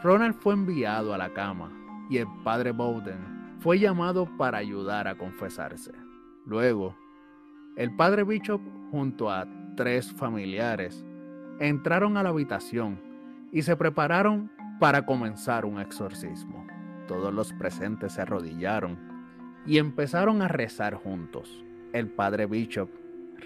[0.05, 1.71] Ronald fue enviado a la cama
[2.11, 5.93] y el padre Bowden fue llamado para ayudar a confesarse.
[6.45, 6.95] Luego,
[7.75, 11.03] el padre Bishop junto a tres familiares
[11.59, 13.01] entraron a la habitación
[13.51, 16.67] y se prepararon para comenzar un exorcismo.
[17.07, 18.99] Todos los presentes se arrodillaron
[19.65, 21.65] y empezaron a rezar juntos.
[21.93, 22.91] El padre Bishop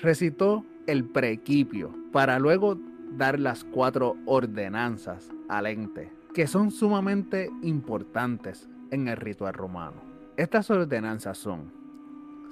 [0.02, 2.78] recitó el prequipio para luego
[3.16, 10.02] dar las cuatro ordenanzas al ente, que son sumamente importantes en el ritual romano.
[10.38, 11.72] Estas ordenanzas son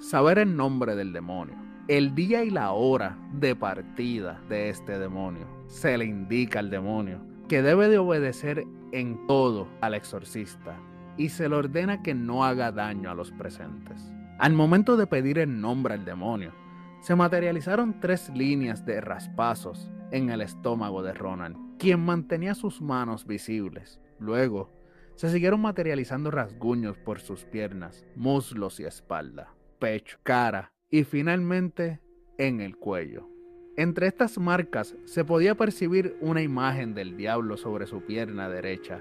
[0.00, 1.56] saber el nombre del demonio,
[1.88, 5.46] el día y la hora de partida de este demonio.
[5.66, 10.76] Se le indica al demonio que debe de obedecer en todo al exorcista
[11.16, 14.12] y se le ordena que no haga daño a los presentes.
[14.38, 16.52] Al momento de pedir el nombre al demonio,
[17.00, 23.26] se materializaron tres líneas de raspazos en el estómago de Ronald, quien mantenía sus manos
[23.26, 24.00] visibles.
[24.18, 24.70] Luego,
[25.14, 32.00] se siguieron materializando rasguños por sus piernas, muslos y espalda, pecho, cara y finalmente
[32.36, 33.28] en el cuello.
[33.76, 39.00] Entre estas marcas se podía percibir una imagen del diablo sobre su pierna derecha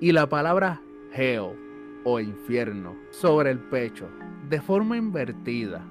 [0.00, 1.56] y la palabra Hell
[2.04, 4.08] o infierno sobre el pecho
[4.48, 5.84] de forma invertida,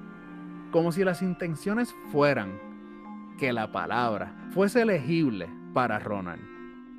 [0.70, 2.58] como si las intenciones fueran
[3.38, 6.42] que la palabra fuese legible para Ronald.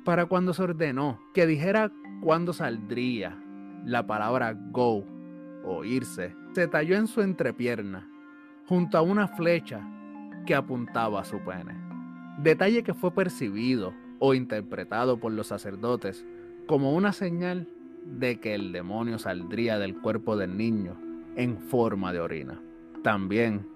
[0.04, 3.38] Para cuando se ordenó que dijera cuando saldría
[3.84, 5.04] la palabra go
[5.64, 8.08] o irse, se talló en su entrepierna,
[8.66, 9.80] junto a una flecha
[10.46, 11.74] que apuntaba a su pene.
[12.38, 16.24] Detalle que fue percibido o interpretado por los sacerdotes
[16.66, 17.68] como una señal
[18.04, 20.96] de que el demonio saldría del cuerpo del niño
[21.36, 22.60] en forma de orina.
[23.02, 23.66] También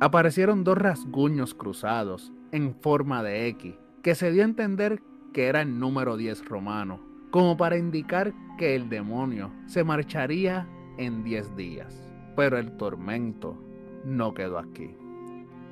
[0.00, 3.74] aparecieron dos rasguños cruzados en forma de X,
[4.06, 7.00] que se dio a entender que era el número 10 romano,
[7.32, 12.08] como para indicar que el demonio se marcharía en 10 días.
[12.36, 13.60] Pero el tormento
[14.04, 14.94] no quedó aquí.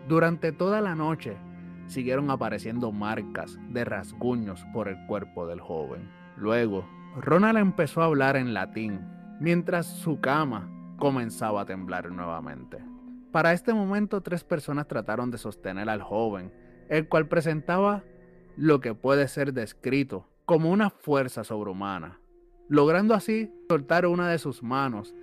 [0.09, 1.37] Durante toda la noche
[1.87, 6.11] siguieron apareciendo marcas de rasguños por el cuerpo del joven.
[6.37, 8.99] Luego, Ronald empezó a hablar en latín,
[9.39, 10.69] mientras su cama
[10.99, 12.79] comenzaba a temblar nuevamente.
[13.31, 16.53] Para este momento, tres personas trataron de sostener al joven,
[16.89, 18.03] el cual presentaba
[18.57, 22.21] lo que puede ser descrito como una fuerza sobrehumana,
[22.69, 25.15] logrando así soltar una de sus manos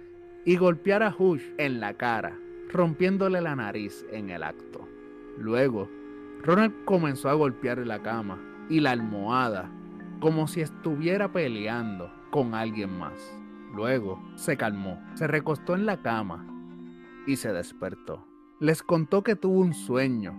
[0.46, 2.38] y golpear a Hush en la cara,
[2.70, 4.88] rompiéndole la nariz en el acto.
[5.38, 5.90] Luego,
[6.44, 8.40] Ronald comenzó a golpear la cama
[8.70, 9.72] y la almohada
[10.20, 13.14] como si estuviera peleando con alguien más.
[13.74, 16.46] Luego se calmó, se recostó en la cama
[17.26, 18.28] y se despertó.
[18.60, 20.36] Les contó que tuvo un sueño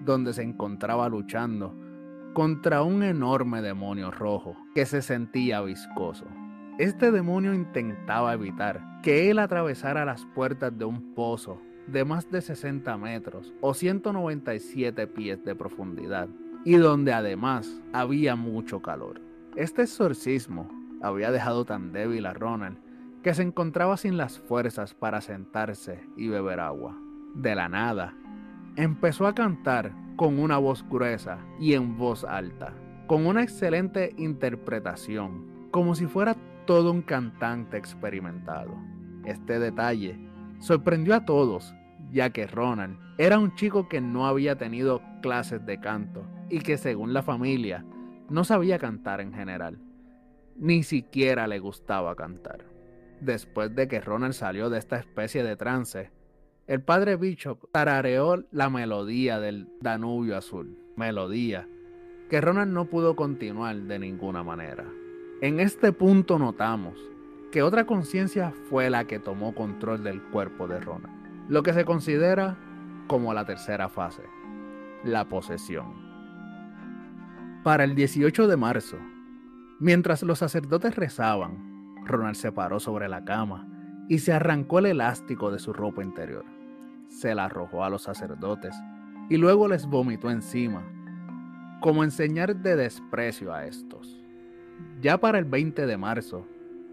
[0.00, 1.74] donde se encontraba luchando
[2.32, 6.24] contra un enorme demonio rojo que se sentía viscoso.
[6.78, 12.40] Este demonio intentaba evitar que él atravesara las puertas de un pozo de más de
[12.40, 16.28] 60 metros o 197 pies de profundidad
[16.64, 19.20] y donde además había mucho calor.
[19.56, 20.70] Este exorcismo
[21.02, 22.78] había dejado tan débil a Ronald
[23.22, 26.98] que se encontraba sin las fuerzas para sentarse y beber agua.
[27.34, 28.14] De la nada,
[28.76, 32.74] empezó a cantar con una voz gruesa y en voz alta,
[33.06, 38.74] con una excelente interpretación, como si fuera todo un cantante experimentado.
[39.24, 40.18] Este detalle
[40.58, 41.74] sorprendió a todos,
[42.10, 46.78] ya que Ronald era un chico que no había tenido clases de canto y que
[46.78, 47.84] según la familia
[48.28, 49.78] no sabía cantar en general.
[50.56, 52.64] Ni siquiera le gustaba cantar.
[53.20, 56.10] Después de que Ronald salió de esta especie de trance,
[56.72, 61.68] el padre Bishop tarareó la melodía del Danubio Azul, melodía
[62.30, 64.86] que Ronald no pudo continuar de ninguna manera.
[65.42, 66.98] En este punto notamos
[67.50, 71.12] que otra conciencia fue la que tomó control del cuerpo de Ronald,
[71.50, 72.56] lo que se considera
[73.06, 74.22] como la tercera fase,
[75.04, 75.92] la posesión.
[77.64, 78.96] Para el 18 de marzo,
[79.78, 83.68] mientras los sacerdotes rezaban, Ronald se paró sobre la cama
[84.08, 86.46] y se arrancó el elástico de su ropa interior.
[87.12, 88.74] Se la arrojó a los sacerdotes
[89.28, 90.82] y luego les vomitó encima,
[91.80, 94.20] como enseñar de desprecio a estos.
[95.00, 96.46] Ya para el 20 de marzo,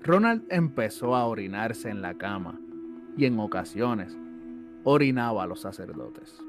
[0.04, 2.60] Ronald empezó a orinarse en la cama
[3.18, 4.18] y en ocasiones
[4.84, 6.42] orinaba a los sacerdotes.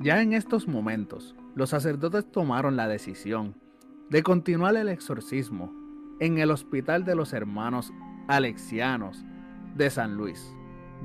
[0.00, 3.54] Ya en estos momentos, los sacerdotes tomaron la decisión
[4.10, 5.72] de continuar el exorcismo
[6.20, 7.92] en el Hospital de los Hermanos
[8.28, 9.24] Alexianos
[9.76, 10.54] de San Luis.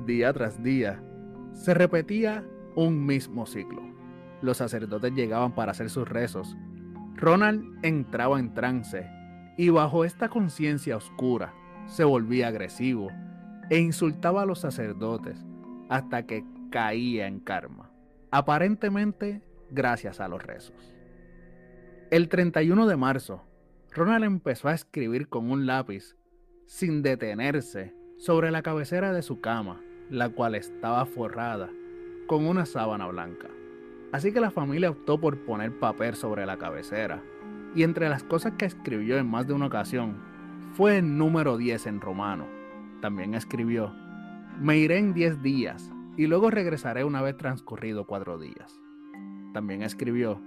[0.06, 1.02] Día tras día,
[1.54, 3.82] se repetía un mismo ciclo.
[4.42, 6.56] Los sacerdotes llegaban para hacer sus rezos.
[7.16, 9.08] Ronald entraba en trance
[9.56, 11.54] y bajo esta conciencia oscura
[11.86, 13.08] se volvía agresivo
[13.70, 15.44] e insultaba a los sacerdotes
[15.88, 17.90] hasta que caía en karma,
[18.30, 20.94] aparentemente gracias a los rezos.
[22.10, 23.44] El 31 de marzo,
[23.92, 26.16] Ronald empezó a escribir con un lápiz
[26.66, 31.70] sin detenerse sobre la cabecera de su cama, la cual estaba forrada
[32.26, 33.48] con una sábana blanca.
[34.12, 37.22] Así que la familia optó por poner papel sobre la cabecera,
[37.74, 40.16] y entre las cosas que escribió en más de una ocasión
[40.74, 42.46] fue el número 10 en romano.
[43.00, 43.92] También escribió,
[44.60, 48.80] me iré en 10 días y luego regresaré una vez transcurrido cuatro días.
[49.52, 50.40] También escribió,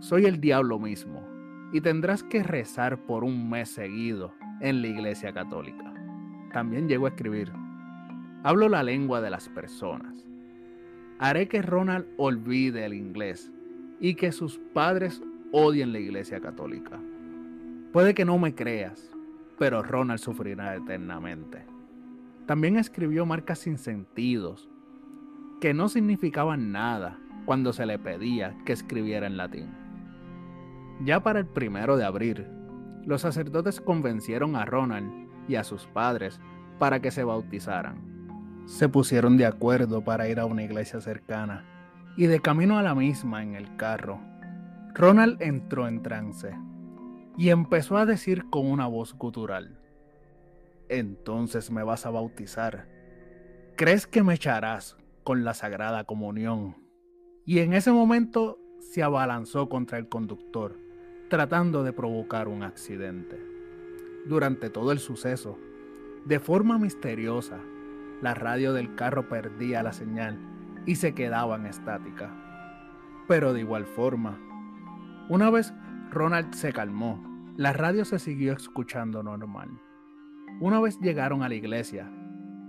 [0.00, 1.26] soy el diablo mismo
[1.72, 5.92] y tendrás que rezar por un mes seguido en la iglesia católica.
[6.52, 7.52] También llegó a escribir,
[8.44, 10.24] hablo la lengua de las personas.
[11.18, 13.52] Haré que Ronald olvide el inglés
[14.00, 15.22] y que sus padres
[15.52, 17.00] odien la iglesia católica.
[17.92, 19.10] Puede que no me creas,
[19.58, 21.64] pero Ronald sufrirá eternamente.
[22.46, 24.70] También escribió marcas sin sentidos,
[25.60, 29.68] que no significaban nada cuando se le pedía que escribiera en latín.
[31.04, 32.46] Ya para el primero de abril,
[33.04, 35.10] los sacerdotes convencieron a Ronald
[35.48, 36.40] y a sus padres
[36.78, 38.17] para que se bautizaran.
[38.68, 41.64] Se pusieron de acuerdo para ir a una iglesia cercana
[42.18, 44.20] y de camino a la misma en el carro,
[44.94, 46.54] Ronald entró en trance
[47.38, 49.80] y empezó a decir con una voz gutural,
[50.90, 52.86] entonces me vas a bautizar.
[53.74, 56.76] ¿Crees que me echarás con la Sagrada Comunión?
[57.46, 60.76] Y en ese momento se abalanzó contra el conductor
[61.30, 63.38] tratando de provocar un accidente.
[64.26, 65.58] Durante todo el suceso,
[66.24, 67.60] de forma misteriosa,
[68.20, 70.38] la radio del carro perdía la señal
[70.86, 72.30] y se quedaba en estática.
[73.28, 74.38] Pero de igual forma,
[75.28, 75.74] una vez
[76.10, 77.22] Ronald se calmó,
[77.56, 79.68] la radio se siguió escuchando normal.
[80.60, 82.10] Una vez llegaron a la iglesia,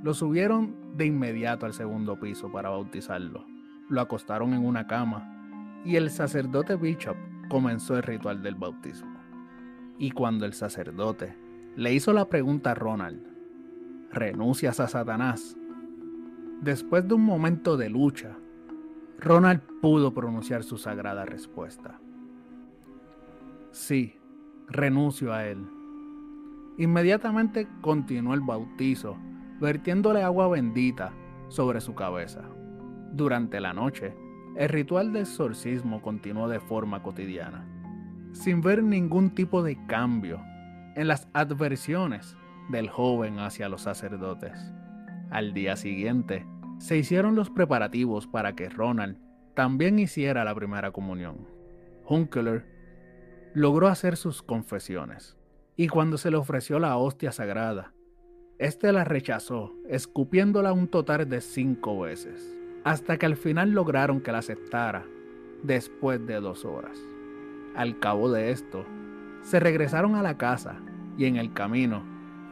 [0.04, 3.46] lo subieron de inmediato al segundo piso para bautizarlo.
[3.90, 7.16] Lo acostaron en una cama y el sacerdote Bishop
[7.50, 9.18] comenzó el ritual del bautismo.
[9.98, 11.36] Y cuando el sacerdote
[11.76, 13.29] le hizo la pregunta a Ronald,
[14.12, 15.56] ¿renuncias a Satanás?
[16.62, 18.36] Después de un momento de lucha,
[19.20, 22.00] Ronald pudo pronunciar su sagrada respuesta.
[23.72, 24.16] Sí,
[24.68, 25.66] renuncio a él.
[26.78, 29.18] Inmediatamente continuó el bautizo,
[29.60, 31.14] vertiéndole agua bendita
[31.50, 32.44] sobre su cabeza.
[33.12, 34.16] Durante la noche,
[34.56, 37.66] el ritual de exorcismo continuó de forma cotidiana,
[38.32, 40.42] sin ver ningún tipo de cambio
[40.96, 42.36] en las adversiones
[42.70, 44.58] del joven hacia los sacerdotes.
[45.30, 46.46] Al día siguiente,
[46.80, 49.18] se hicieron los preparativos para que Ronald
[49.56, 51.48] también hiciera la primera comunión.
[52.08, 52.66] Hunkeler
[53.54, 55.38] logró hacer sus confesiones,
[55.76, 57.94] y cuando se le ofreció la hostia sagrada,
[58.58, 64.32] éste la rechazó, escupiéndola un total de cinco veces hasta que al final lograron que
[64.32, 65.06] la aceptara
[65.64, 66.98] después de dos horas.
[67.76, 68.86] Al cabo de esto,
[69.42, 70.78] se regresaron a la casa
[71.18, 72.04] y en el camino,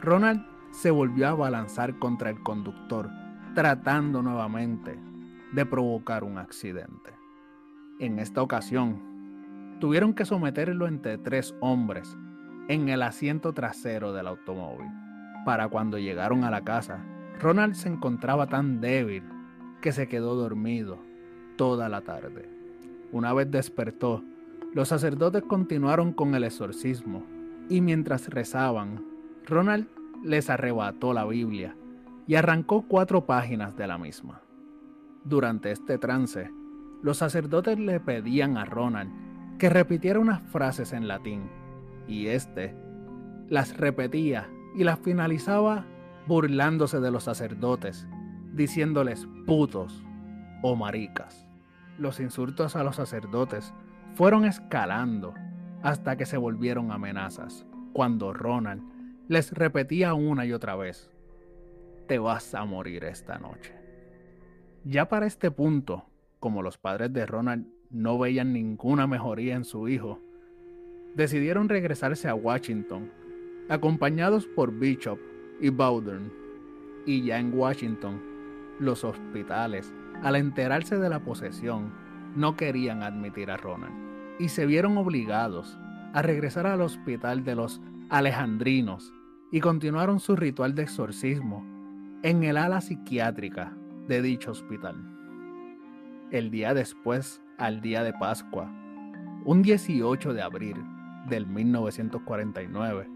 [0.02, 3.10] Ronald se volvió a balanzar contra el conductor,
[3.56, 5.00] tratando nuevamente
[5.54, 7.12] de provocar un accidente.
[8.00, 9.02] En esta ocasión,
[9.80, 12.16] tuvieron que someterlo entre tres hombres
[12.68, 14.88] en el asiento trasero del automóvil.
[15.46, 17.00] Para cuando llegaron a la casa,
[17.40, 19.24] Ronald se encontraba tan débil
[19.82, 21.00] que se quedó dormido
[21.56, 22.50] toda la tarde.
[23.12, 24.24] Una vez despertó,
[24.74, 27.24] los sacerdotes continuaron con el exorcismo
[27.70, 29.17] y mientras rezaban,
[29.48, 29.88] Ronald
[30.24, 31.76] les arrebató la Biblia
[32.28, 34.42] y arrancó cuatro páginas de la misma.
[35.24, 36.52] Durante este trance,
[37.02, 41.50] los sacerdotes le pedían a Ronald que repitiera unas frases en latín
[42.08, 42.76] y éste
[43.48, 45.86] las repetía y las finalizaba
[46.28, 48.06] burlándose de los sacerdotes,
[48.54, 50.04] diciéndoles putos
[50.62, 51.48] o maricas.
[51.98, 53.74] Los insultos a los sacerdotes
[54.14, 55.34] fueron escalando
[55.84, 58.97] hasta que se volvieron amenazas, cuando Ronald
[59.28, 61.10] les repetía una y otra vez,
[62.08, 63.74] te vas a morir esta noche.
[64.86, 66.06] Ya para este punto,
[66.40, 70.20] como los padres de Ronald no veían ninguna mejoría en su hijo,
[71.16, 73.12] decidieron regresarse a Washington,
[73.70, 75.20] acompañados por Bishop
[75.60, 76.32] y Bowden.
[77.06, 78.22] Y ya en Washington,
[78.80, 81.92] los hospitales, al enterarse de la posesión,
[82.36, 84.08] no querían admitir a Ronald
[84.40, 85.78] y se vieron obligados
[86.14, 89.14] a regresar al hospital de los alejandrinos
[89.52, 91.66] y continuaron su ritual de exorcismo
[92.24, 93.78] en el ala psiquiátrica
[94.08, 94.96] de dicho hospital.
[96.32, 98.70] El día después, al día de Pascua,
[99.46, 100.76] un 18 de abril
[101.30, 103.10] del 1949,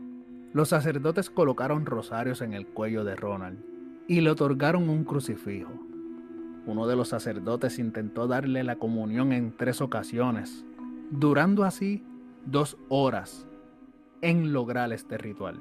[0.54, 3.64] los sacerdotes colocaron rosarios en el cuello de Ronald
[4.08, 5.72] y le otorgaron un crucifijo.
[6.66, 10.66] Uno de los sacerdotes intentó darle la comunión en tres ocasiones,
[11.10, 12.04] durando así
[12.46, 13.48] dos horas
[14.22, 15.60] en lograr este ritual.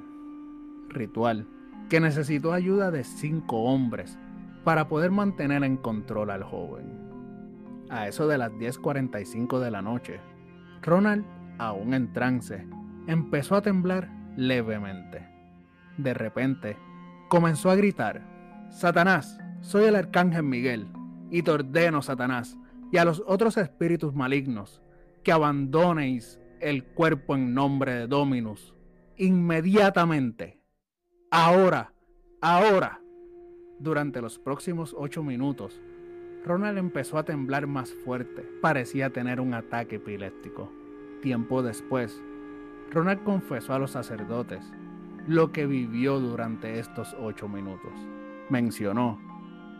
[0.91, 1.47] Ritual
[1.91, 4.17] que necesitó ayuda de cinco hombres
[4.63, 6.85] para poder mantener en control al joven.
[7.89, 10.21] A eso de las 10.45 de la noche,
[10.81, 11.25] Ronald,
[11.57, 12.65] aún en trance,
[13.07, 15.27] empezó a temblar levemente.
[15.97, 16.77] De repente,
[17.27, 18.21] comenzó a gritar,
[18.69, 20.87] Satanás, soy el arcángel Miguel,
[21.29, 22.57] y te ordeno, Satanás,
[22.89, 24.81] y a los otros espíritus malignos,
[25.23, 28.73] que abandonéis el cuerpo en nombre de Dominus,
[29.17, 30.60] inmediatamente,
[31.31, 31.93] ahora,
[32.41, 33.01] ahora.
[33.79, 35.81] Durante los próximos ocho minutos,
[36.45, 40.69] Ronald empezó a temblar más fuerte, parecía tener un ataque epiléptico.
[41.21, 42.21] Tiempo después,
[42.91, 44.71] Ronald confesó a los sacerdotes
[45.25, 47.93] lo que vivió durante estos ocho minutos.
[48.49, 49.19] Mencionó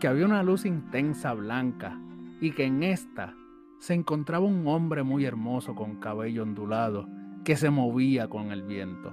[0.00, 2.00] que había una luz intensa blanca
[2.40, 3.36] y que en esta
[3.78, 7.06] se encontraba un hombre muy hermoso con cabello ondulado
[7.44, 9.12] que se movía con el viento.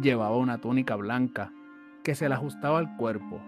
[0.00, 1.52] Llevaba una túnica blanca
[2.08, 3.38] que se le ajustaba al cuerpo.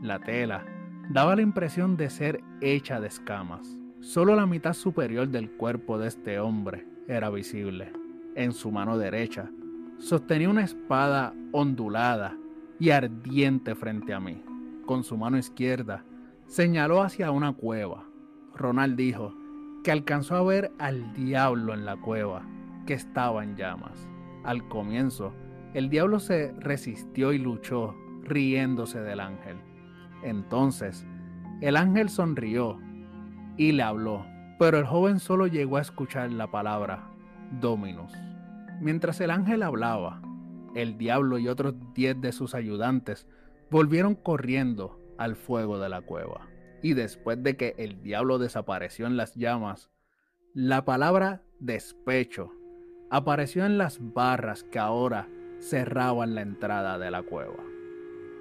[0.00, 0.64] La tela
[1.10, 3.76] daba la impresión de ser hecha de escamas.
[4.00, 7.92] Solo la mitad superior del cuerpo de este hombre era visible
[8.36, 9.50] en su mano derecha,
[9.98, 12.38] sostenía una espada ondulada
[12.78, 14.42] y ardiente frente a mí.
[14.86, 16.02] Con su mano izquierda
[16.46, 18.06] señaló hacia una cueva.
[18.54, 19.34] Ronald dijo
[19.84, 22.46] que alcanzó a ver al diablo en la cueva,
[22.86, 24.08] que estaba en llamas.
[24.42, 25.34] Al comienzo,
[25.74, 29.56] el diablo se resistió y luchó, riéndose del ángel.
[30.22, 31.06] Entonces,
[31.60, 32.78] el ángel sonrió
[33.56, 34.24] y le habló,
[34.58, 37.10] pero el joven solo llegó a escuchar la palabra
[37.60, 38.12] Dominus.
[38.80, 40.22] Mientras el ángel hablaba,
[40.74, 43.26] el diablo y otros diez de sus ayudantes
[43.70, 46.48] volvieron corriendo al fuego de la cueva.
[46.82, 49.90] Y después de que el diablo desapareció en las llamas,
[50.54, 52.52] la palabra despecho
[53.10, 55.28] apareció en las barras que ahora
[55.60, 57.62] cerraban la entrada de la cueva.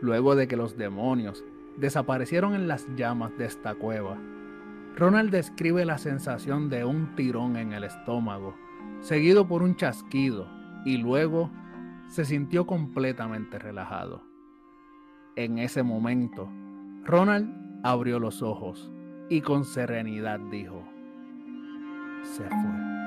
[0.02, 1.44] Luego de que los demonios
[1.78, 4.18] desaparecieron en las llamas de esta cueva,
[4.96, 8.56] Ronald describe la sensación de un tirón en el estómago
[9.02, 10.48] seguido por un chasquido,
[10.86, 11.50] y luego
[12.08, 14.24] se sintió completamente relajado.
[15.36, 16.50] En ese momento,
[17.04, 17.50] Ronald
[17.84, 18.92] abrió los ojos
[19.30, 20.84] y con serenidad dijo,
[22.24, 22.99] se fue.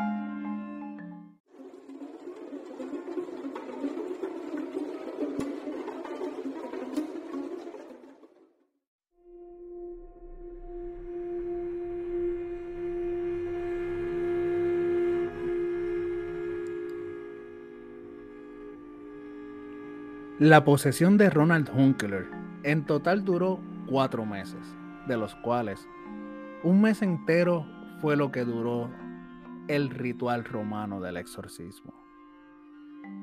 [20.43, 22.27] La posesión de Ronald Hunkler
[22.65, 24.59] en total duró cuatro meses,
[25.07, 25.87] de los cuales
[26.65, 27.65] un mes entero
[28.01, 28.91] fue lo que duró
[29.69, 31.95] el ritual romano del exorcismo.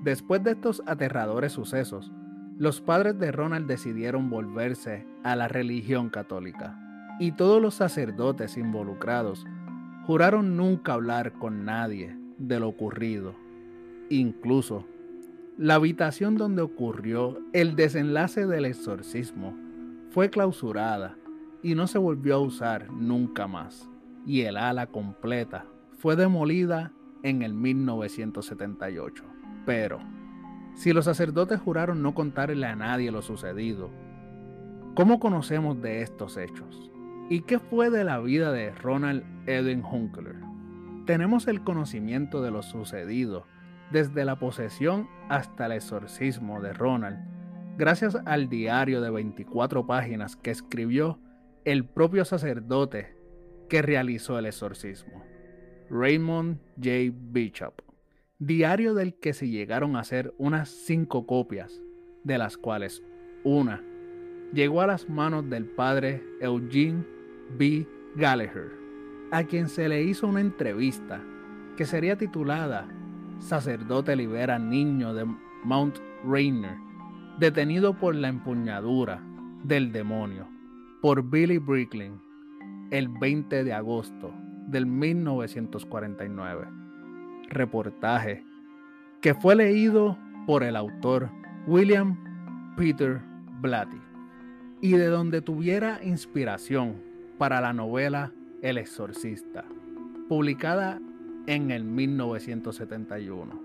[0.01, 2.09] Después de estos aterradores sucesos,
[2.57, 6.79] los padres de Ronald decidieron volverse a la religión católica
[7.19, 9.45] y todos los sacerdotes involucrados
[10.05, 13.35] juraron nunca hablar con nadie de lo ocurrido.
[14.09, 14.85] Incluso
[15.59, 19.57] la habitación donde ocurrió el desenlace del exorcismo
[20.09, 21.17] fue clausurada
[21.61, 23.89] y no se volvió a usar nunca más,
[24.25, 25.65] y el ala completa
[25.97, 26.93] fue demolida
[27.23, 29.25] en el 1978.
[29.65, 29.99] Pero,
[30.75, 33.89] si los sacerdotes juraron no contarle a nadie lo sucedido,
[34.95, 36.89] ¿cómo conocemos de estos hechos?
[37.29, 40.37] ¿Y qué fue de la vida de Ronald Edwin Hunkler?
[41.05, 43.45] Tenemos el conocimiento de lo sucedido
[43.91, 47.17] desde la posesión hasta el exorcismo de Ronald,
[47.77, 51.19] gracias al diario de 24 páginas que escribió
[51.65, 53.15] el propio sacerdote
[53.67, 55.23] que realizó el exorcismo,
[55.89, 57.13] Raymond J.
[57.13, 57.81] Bishop,
[58.37, 61.81] diario del que se llegaron a hacer unas cinco copias,
[62.23, 63.03] de las cuales
[63.43, 63.83] una
[64.53, 67.05] llegó a las manos del padre Eugene
[67.57, 67.87] B.
[68.15, 68.71] Gallagher,
[69.31, 71.21] a quien se le hizo una entrevista
[71.77, 72.87] que sería titulada
[73.39, 75.25] Sacerdote libera niño de
[75.63, 76.77] Mount Rainier,
[77.39, 79.21] detenido por la empuñadura
[79.63, 80.47] del demonio,
[81.01, 82.19] por Billy Bricklin,
[82.91, 84.33] el 20 de agosto
[84.67, 86.67] del 1949.
[87.49, 88.43] Reportaje
[89.21, 91.29] que fue leído por el autor
[91.65, 92.17] William
[92.75, 93.21] Peter
[93.61, 93.97] Blatty
[94.81, 97.01] y de donde tuviera inspiración
[97.37, 98.31] para la novela
[98.61, 99.63] El exorcista,
[100.27, 100.99] publicada
[101.47, 103.61] en el 1971,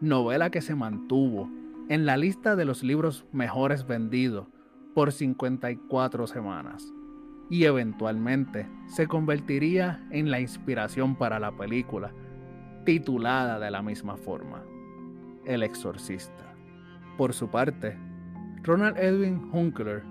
[0.00, 1.50] novela que se mantuvo
[1.88, 4.48] en la lista de los libros mejores vendidos
[4.94, 6.92] por 54 semanas
[7.50, 12.12] y eventualmente se convertiría en la inspiración para la película,
[12.84, 14.62] titulada de la misma forma,
[15.46, 16.54] El Exorcista.
[17.16, 17.96] Por su parte,
[18.62, 20.02] Ronald Edwin Hunkler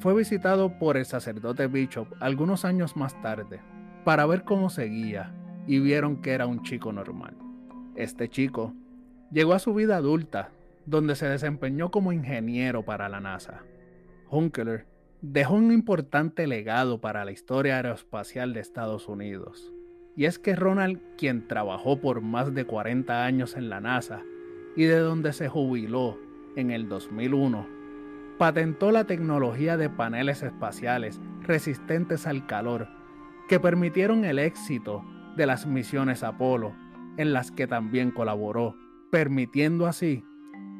[0.00, 3.60] fue visitado por el sacerdote Bishop algunos años más tarde
[4.04, 5.32] para ver cómo seguía
[5.66, 7.36] y vieron que era un chico normal.
[7.94, 8.74] Este chico
[9.30, 10.50] llegó a su vida adulta,
[10.86, 13.62] donde se desempeñó como ingeniero para la NASA.
[14.30, 14.86] Hunkler
[15.20, 19.72] dejó un importante legado para la historia aeroespacial de Estados Unidos.
[20.16, 24.22] Y es que Ronald, quien trabajó por más de 40 años en la NASA
[24.76, 26.18] y de donde se jubiló
[26.56, 27.66] en el 2001,
[28.36, 32.88] patentó la tecnología de paneles espaciales resistentes al calor
[33.48, 35.04] que permitieron el éxito
[35.36, 36.74] de las misiones Apolo,
[37.16, 38.76] en las que también colaboró,
[39.10, 40.24] permitiendo así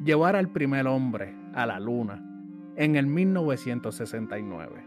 [0.05, 2.23] llevar al primer hombre a la Luna
[2.77, 4.87] en el 1969.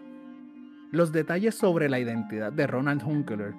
[0.91, 3.53] Los detalles sobre la identidad de Ronald Hunkler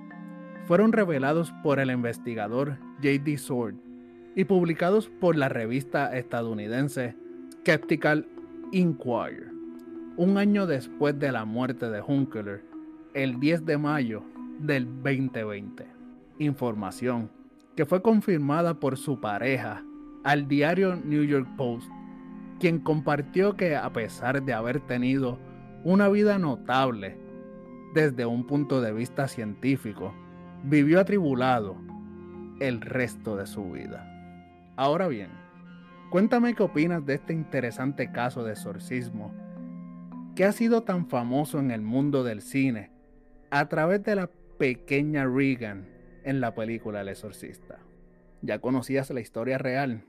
[0.67, 3.39] fueron revelados por el investigador J.D.
[3.39, 3.77] Sword
[4.35, 7.15] y publicados por la revista estadounidense
[7.61, 8.27] Skeptical
[8.73, 9.51] Inquirer,
[10.17, 12.65] un año después de la muerte de Hunkler,
[13.15, 14.23] el 10 de mayo
[14.59, 15.96] del 2020.
[16.39, 17.31] Información
[17.77, 19.85] que fue confirmada por su pareja
[20.25, 21.91] al diario New York Post
[22.59, 25.39] quien compartió que a pesar de haber tenido
[25.85, 27.19] una vida notable
[27.95, 30.15] desde un punto de vista científico,
[30.65, 31.77] vivió atribulado
[32.61, 34.07] el resto de su vida.
[34.77, 35.31] Ahora bien,
[36.11, 39.35] cuéntame qué opinas de este interesante caso de exorcismo
[40.35, 42.91] que ha sido tan famoso en el mundo del cine
[43.51, 45.87] a través de la pequeña Regan
[46.27, 47.79] en la película El exorcista.
[48.43, 50.05] ¿Ya conocías la historia real?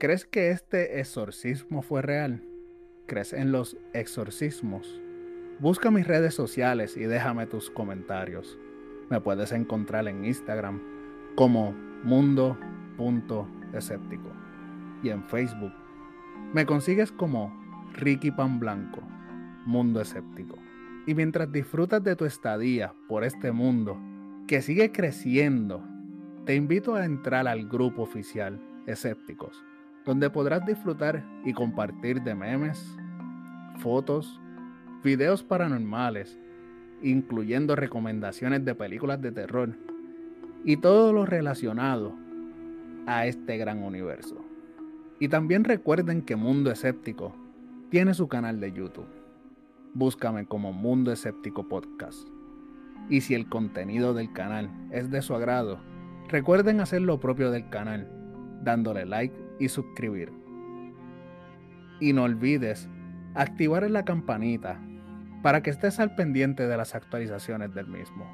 [0.00, 2.42] ¿Crees que este exorcismo fue real?
[3.06, 5.00] ¿Crees en los exorcismos?
[5.60, 8.58] Busca mis redes sociales y déjame tus comentarios.
[9.10, 10.82] Me puedes encontrar en Instagram
[11.36, 11.70] como
[12.02, 14.32] mundo.escéptico
[15.02, 15.72] y en Facebook
[16.54, 17.54] me consigues como
[17.92, 19.02] Ricky Pan Blanco,
[19.66, 20.56] Mundo Escéptico.
[21.06, 24.00] Y mientras disfrutas de tu estadía por este mundo
[24.46, 25.82] que sigue creciendo,
[26.44, 29.62] te invito a entrar al grupo oficial Escépticos
[30.04, 32.96] donde podrás disfrutar y compartir de memes,
[33.78, 34.40] fotos,
[35.04, 36.38] videos paranormales,
[37.02, 39.76] incluyendo recomendaciones de películas de terror
[40.64, 42.14] y todo lo relacionado
[43.06, 44.44] a este gran universo.
[45.18, 47.34] Y también recuerden que Mundo Escéptico
[47.90, 49.06] tiene su canal de YouTube.
[49.94, 52.31] Búscame como Mundo Escéptico Podcast.
[53.08, 55.80] Y si el contenido del canal es de su agrado,
[56.28, 58.08] recuerden hacer lo propio del canal,
[58.62, 60.32] dándole like y suscribir.
[62.00, 62.88] Y no olvides
[63.34, 64.80] activar la campanita
[65.42, 68.30] para que estés al pendiente de las actualizaciones del mismo.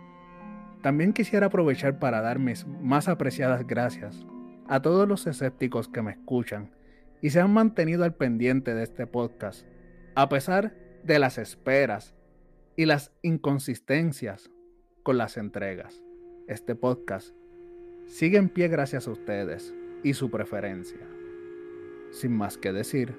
[0.82, 4.24] También quisiera aprovechar para dar mis más apreciadas gracias
[4.68, 6.70] a todos los escépticos que me escuchan
[7.20, 9.66] y se han mantenido al pendiente de este podcast,
[10.14, 12.14] a pesar de las esperas
[12.76, 14.50] y las inconsistencias
[15.09, 16.04] con las entregas.
[16.48, 17.34] Este podcast
[18.04, 21.00] sigue en pie gracias a ustedes y su preferencia.
[22.11, 23.14] Sin más que decir,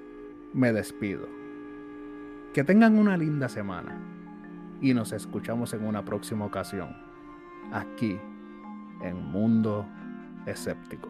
[0.52, 1.26] me despido.
[2.54, 3.98] Que tengan una linda semana
[4.80, 6.96] y nos escuchamos en una próxima ocasión,
[7.72, 8.20] aquí
[9.02, 9.84] en Mundo
[10.46, 11.09] Escéptico.